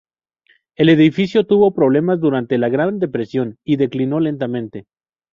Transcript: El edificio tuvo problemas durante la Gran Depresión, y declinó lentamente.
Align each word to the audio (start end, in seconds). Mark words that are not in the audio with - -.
El 0.75 0.89
edificio 0.89 1.45
tuvo 1.45 1.75
problemas 1.75 2.19
durante 2.19 2.57
la 2.57 2.69
Gran 2.69 2.97
Depresión, 2.97 3.57
y 3.63 3.75
declinó 3.75 4.19
lentamente. 4.19 4.87